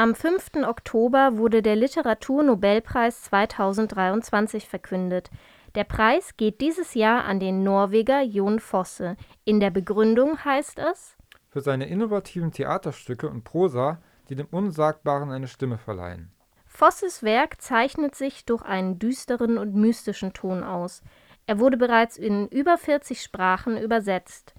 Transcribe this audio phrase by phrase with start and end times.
[0.00, 0.64] Am 5.
[0.66, 5.28] Oktober wurde der Literaturnobelpreis 2023 verkündet.
[5.74, 9.18] Der Preis geht dieses Jahr an den Norweger Jon Fosse.
[9.44, 11.18] In der Begründung heißt es
[11.50, 14.00] für seine innovativen Theaterstücke und Prosa,
[14.30, 16.32] die dem Unsagbaren eine Stimme verleihen.
[16.64, 21.02] Vosses Werk zeichnet sich durch einen düsteren und mystischen Ton aus.
[21.44, 24.54] Er wurde bereits in über 40 Sprachen übersetzt.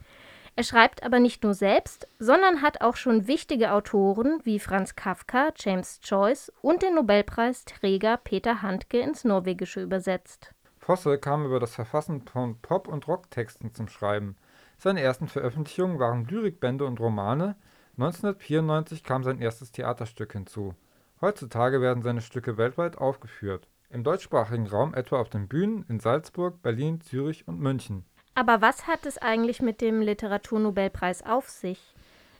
[0.55, 5.51] Er schreibt aber nicht nur selbst, sondern hat auch schon wichtige Autoren wie Franz Kafka,
[5.55, 10.53] James Joyce und den Nobelpreisträger Peter Handke ins Norwegische übersetzt.
[10.79, 14.35] Fosse kam über das Verfassen von Pop- und Rocktexten zum Schreiben.
[14.77, 17.55] Seine ersten Veröffentlichungen waren Lyrikbände und Romane.
[17.97, 20.73] 1994 kam sein erstes Theaterstück hinzu.
[21.21, 23.67] Heutzutage werden seine Stücke weltweit aufgeführt.
[23.91, 28.05] Im deutschsprachigen Raum etwa auf den Bühnen in Salzburg, Berlin, Zürich und München.
[28.33, 31.79] Aber was hat es eigentlich mit dem Literaturnobelpreis auf sich?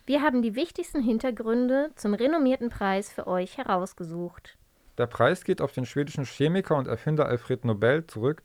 [0.06, 4.58] Wir haben die wichtigsten Hintergründe zum renommierten Preis für euch herausgesucht.
[4.98, 8.42] Der Preis geht auf den schwedischen Chemiker und Erfinder Alfred Nobel zurück.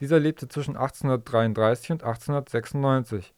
[0.00, 3.32] Dieser lebte zwischen 1833 und 1896.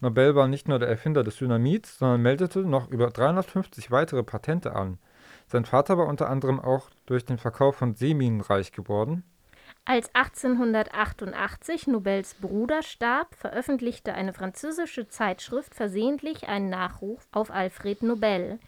[0.00, 4.74] Nobel war nicht nur der Erfinder des Dynamits, sondern meldete noch über 350 weitere Patente
[4.74, 4.98] an.
[5.46, 9.24] Sein Vater war unter anderem auch durch den Verkauf von Seeminen reich geworden
[9.84, 18.60] als 1888 Nobels Bruder starb, veröffentlichte eine französische Zeitschrift versehentlich einen Nachruf auf Alfred Nobel.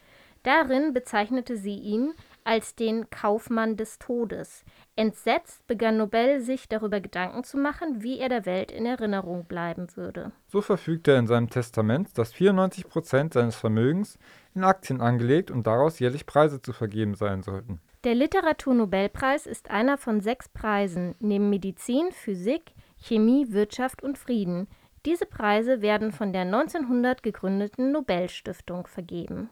[0.43, 4.65] Darin bezeichnete sie ihn als den Kaufmann des Todes.
[4.97, 9.87] Entsetzt begann Nobel sich darüber Gedanken zu machen, wie er der Welt in Erinnerung bleiben
[9.95, 10.33] würde.
[10.49, 14.19] So verfügte er in seinem Testament, dass 94 Prozent seines Vermögens
[14.55, 17.81] in Aktien angelegt und daraus jährlich Preise zu vergeben sein sollten.
[18.05, 24.67] Der Literaturnobelpreis ist einer von sechs Preisen neben Medizin, Physik, Chemie, Wirtschaft und Frieden.
[25.07, 29.51] Diese Preise werden von der 1900 gegründeten Nobelstiftung vergeben.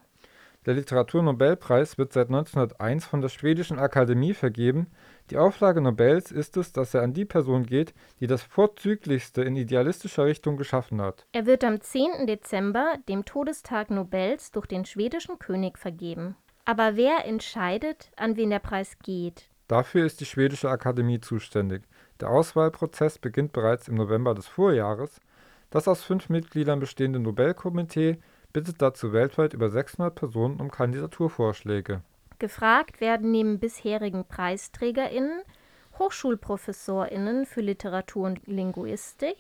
[0.66, 4.88] Der Literaturnobelpreis wird seit 1901 von der Schwedischen Akademie vergeben.
[5.30, 9.54] Die Auflage Nobels ist es, dass er an die Person geht, die das Vorzüglichste in
[9.54, 11.24] idealistischer Richtung geschaffen hat.
[11.30, 12.27] Er wird am 10.
[12.27, 16.34] Dezember, dem Todestag Nobels, durch den schwedischen König vergeben.
[16.70, 19.48] Aber wer entscheidet, an wen der Preis geht?
[19.67, 21.83] Dafür ist die Schwedische Akademie zuständig.
[22.20, 25.20] Der Auswahlprozess beginnt bereits im November des Vorjahres.
[25.70, 28.19] Das aus fünf Mitgliedern bestehende Nobelkomitee
[28.53, 32.03] bittet dazu weltweit über 600 Personen um Kandidaturvorschläge.
[32.39, 35.42] Gefragt werden neben bisherigen PreisträgerInnen
[35.98, 39.39] HochschulprofessorInnen für Literatur und Linguistik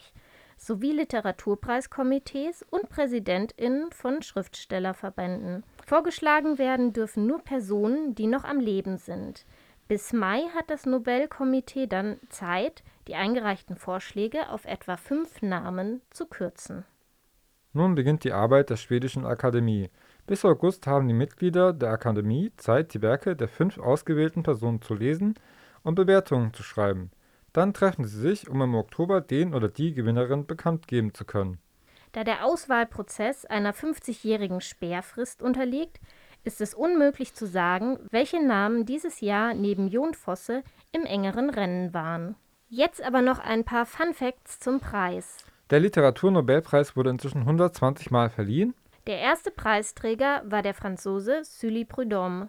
[0.56, 5.62] sowie Literaturpreiskomitees und PräsidentInnen von Schriftstellerverbänden.
[5.90, 9.44] Vorgeschlagen werden dürfen nur Personen, die noch am Leben sind.
[9.88, 16.26] Bis Mai hat das Nobelkomitee dann Zeit, die eingereichten Vorschläge auf etwa fünf Namen zu
[16.26, 16.84] kürzen.
[17.72, 19.90] Nun beginnt die Arbeit der Schwedischen Akademie.
[20.28, 24.94] Bis August haben die Mitglieder der Akademie Zeit, die Werke der fünf ausgewählten Personen zu
[24.94, 25.34] lesen
[25.82, 27.10] und Bewertungen zu schreiben.
[27.52, 31.58] Dann treffen sie sich, um im Oktober den oder die Gewinnerin bekannt geben zu können.
[32.12, 36.00] Da der Auswahlprozess einer 50-jährigen Sperrfrist unterliegt,
[36.42, 40.62] ist es unmöglich zu sagen, welche Namen dieses Jahr neben Jon Fosse
[40.92, 42.34] im engeren Rennen waren.
[42.68, 45.44] Jetzt aber noch ein paar Fun Facts zum Preis.
[45.70, 48.74] Der Literaturnobelpreis wurde inzwischen 120 Mal verliehen.
[49.06, 52.48] Der erste Preisträger war der Franzose Sully Prudhomme.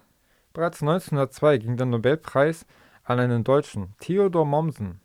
[0.52, 2.66] Bereits 1902 ging der Nobelpreis
[3.04, 5.00] an einen Deutschen, Theodor Mommsen.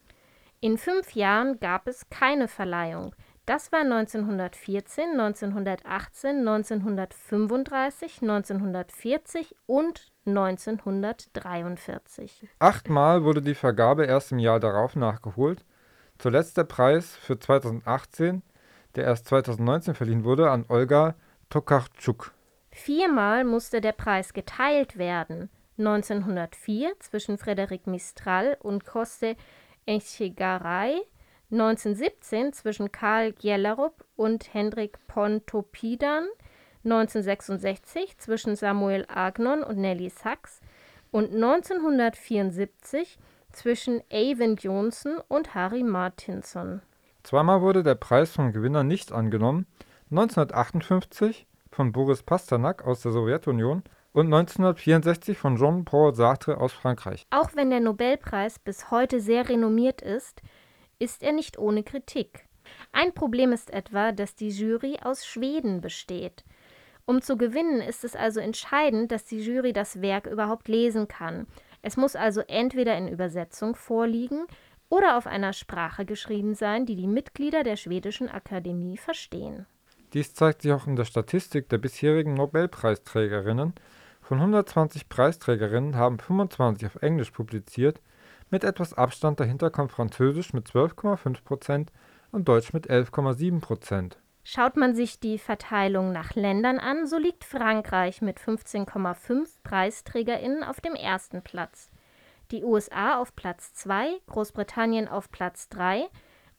[0.59, 3.13] In fünf Jahren gab es keine Verleihung.
[3.47, 12.49] Das war 1914, 1918, 1935, 1940 und 1943.
[12.59, 15.63] Achtmal wurde die Vergabe erst im Jahr darauf nachgeholt.
[16.17, 18.41] Zuletzt der Preis für 2018,
[18.95, 21.15] der erst 2019 verliehen wurde, an Olga
[21.49, 22.33] Tokarczuk.
[22.71, 25.49] Viermal musste der Preis geteilt werden.
[25.77, 29.37] 1904 zwischen Frédéric Mistral und Koste
[29.85, 31.01] Echegaray,
[31.51, 36.27] 1917 zwischen Karl Gjellerup und Hendrik Pontoppidan,
[36.83, 40.61] 1966 zwischen Samuel Agnon und Nelly Sachs
[41.11, 43.17] und 1974
[43.51, 46.81] zwischen Avon Johnson und Harry Martinson.
[47.23, 49.67] Zweimal wurde der Preis vom Gewinner nicht angenommen,
[50.11, 53.83] 1958 von Boris Pasternak aus der Sowjetunion
[54.13, 57.27] und 1964 von Jean-Paul Sartre aus Frankreich.
[57.29, 60.41] Auch wenn der Nobelpreis bis heute sehr renommiert ist,
[60.99, 62.45] ist er nicht ohne Kritik.
[62.91, 66.43] Ein Problem ist etwa, dass die Jury aus Schweden besteht.
[67.05, 71.47] Um zu gewinnen, ist es also entscheidend, dass die Jury das Werk überhaupt lesen kann.
[71.81, 74.45] Es muss also entweder in Übersetzung vorliegen
[74.89, 79.65] oder auf einer Sprache geschrieben sein, die die Mitglieder der schwedischen Akademie verstehen.
[80.13, 83.73] Dies zeigt sich auch in der Statistik der bisherigen Nobelpreisträgerinnen.
[84.21, 88.01] Von 120 Preisträgerinnen haben 25 auf Englisch publiziert,
[88.49, 91.91] mit etwas Abstand dahinter kommt Französisch mit 12,5 Prozent
[92.31, 94.17] und Deutsch mit 11,7 Prozent.
[94.43, 100.79] Schaut man sich die Verteilung nach Ländern an, so liegt Frankreich mit 15,5 PreisträgerInnen auf
[100.79, 101.89] dem ersten Platz,
[102.51, 106.07] die USA auf Platz 2, Großbritannien auf Platz 3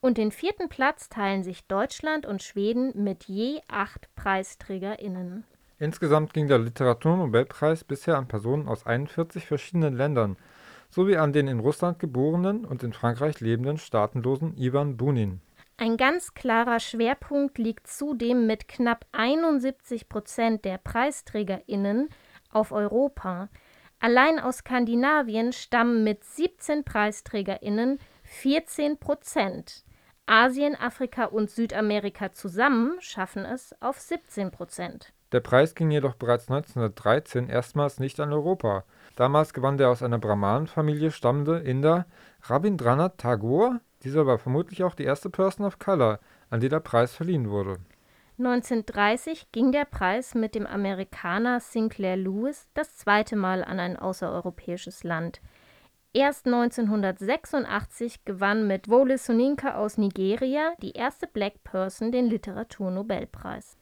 [0.01, 5.45] und den vierten Platz teilen sich Deutschland und Schweden mit je acht PreisträgerInnen.
[5.79, 10.37] Insgesamt ging der Literaturnobelpreis bisher an Personen aus 41 verschiedenen Ländern
[10.91, 15.41] sowie an den in Russland geborenen und in Frankreich lebenden staatenlosen Ivan Bunin.
[15.77, 22.09] Ein ganz klarer Schwerpunkt liegt zudem mit knapp 71 Prozent der PreisträgerInnen
[22.51, 23.49] auf Europa.
[24.01, 29.85] Allein aus Skandinavien stammen mit 17 PreisträgerInnen 14 Prozent.
[30.27, 35.13] Asien, Afrika und Südamerika zusammen schaffen es auf 17 Prozent.
[35.33, 38.85] Der Preis ging jedoch bereits 1913 erstmals nicht an Europa.
[39.19, 42.07] Damals gewann der aus einer Brahmanenfamilie stammende Inder
[42.43, 46.21] Rabindranath Tagore dieser war vermutlich auch die erste Person of Color,
[46.51, 47.79] an die der Preis verliehen wurde.
[48.39, 55.03] 1930 ging der Preis mit dem Amerikaner Sinclair Lewis das zweite Mal an ein außereuropäisches
[55.03, 55.41] Land.
[56.13, 63.77] Erst 1986 gewann mit Wole Soninka aus Nigeria die erste Black Person den Literaturnobelpreis.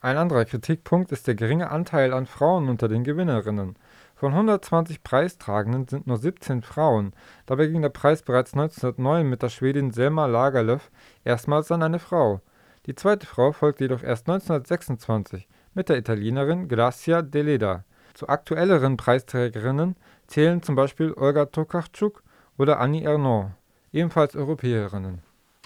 [0.00, 3.76] Ein anderer Kritikpunkt ist der geringe Anteil an Frauen unter den Gewinnerinnen.
[4.18, 7.12] Von 120 Preistragenden sind nur 17 Frauen,
[7.46, 10.90] dabei ging der Preis bereits 1909 mit der Schwedin Selma Lagerlöf
[11.22, 12.40] erstmals an eine Frau.
[12.86, 17.84] Die zweite Frau folgte jedoch erst 1926 mit der Italienerin Grazia Deleda.
[18.14, 19.94] Zu aktuelleren Preisträgerinnen
[20.26, 22.24] zählen zum Beispiel Olga Tokarczuk
[22.56, 23.52] oder Annie Ernaux,
[23.92, 25.27] ebenfalls Europäerinnen